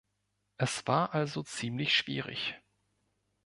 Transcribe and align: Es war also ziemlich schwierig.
Es 0.57 0.87
war 0.87 1.13
also 1.13 1.43
ziemlich 1.43 1.93
schwierig. 1.95 2.59